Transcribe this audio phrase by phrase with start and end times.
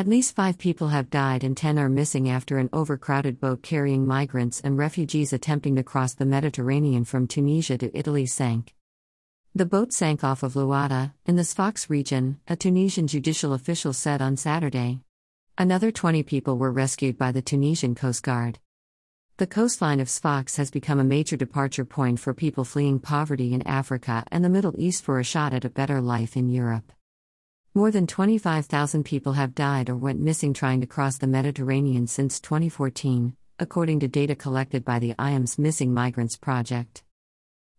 [0.00, 4.06] At least five people have died and ten are missing after an overcrowded boat carrying
[4.06, 8.74] migrants and refugees attempting to cross the Mediterranean from Tunisia to Italy sank.
[9.54, 14.22] The boat sank off of Louata, in the Sfax region, a Tunisian judicial official said
[14.22, 15.00] on Saturday.
[15.58, 18.58] Another 20 people were rescued by the Tunisian Coast Guard.
[19.36, 23.68] The coastline of Sfax has become a major departure point for people fleeing poverty in
[23.68, 26.90] Africa and the Middle East for a shot at a better life in Europe.
[27.74, 32.40] More than 25,000 people have died or went missing trying to cross the Mediterranean since
[32.40, 37.02] 2014, according to data collected by the IOM's Missing Migrants Project.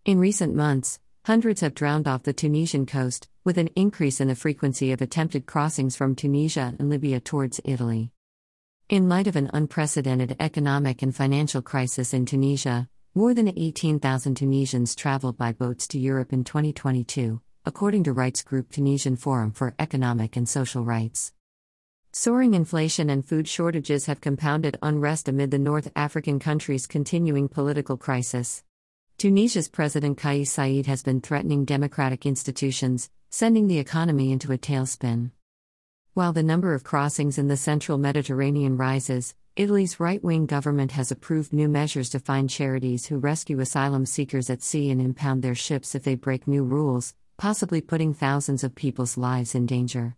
[0.06, 4.36] In recent months, Hundreds have drowned off the Tunisian coast, with an increase in the
[4.36, 8.12] frequency of attempted crossings from Tunisia and Libya towards Italy.
[8.90, 14.96] In light of an unprecedented economic and financial crisis in Tunisia, more than 18,000 Tunisians
[14.96, 20.36] traveled by boats to Europe in 2022, according to rights group Tunisian Forum for Economic
[20.36, 21.32] and Social Rights.
[22.12, 27.98] Soaring inflation and food shortages have compounded unrest amid the North African country's continuing political
[27.98, 28.64] crisis.
[29.20, 35.30] Tunisia's President Kais Saied has been threatening democratic institutions, sending the economy into a tailspin.
[36.16, 41.12] While the number of crossings in the central Mediterranean rises, Italy's right wing government has
[41.12, 45.54] approved new measures to fine charities who rescue asylum seekers at sea and impound their
[45.54, 50.16] ships if they break new rules, possibly putting thousands of people's lives in danger.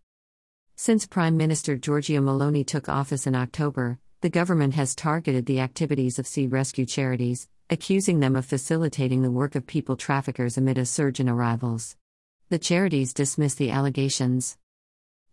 [0.76, 6.20] Since Prime Minister Giorgia Meloni took office in October, the government has targeted the activities
[6.20, 10.86] of sea rescue charities, accusing them of facilitating the work of people traffickers amid a
[10.86, 11.96] surge in arrivals.
[12.50, 14.58] The charities dismiss the allegations.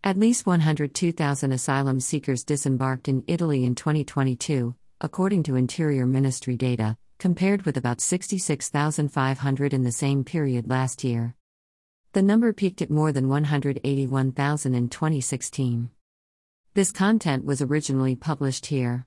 [0.05, 6.97] At least 102,000 asylum seekers disembarked in Italy in 2022, according to Interior Ministry data,
[7.19, 11.35] compared with about 66,500 in the same period last year.
[12.12, 15.91] The number peaked at more than 181,000 in 2016.
[16.75, 19.06] This content was originally published here.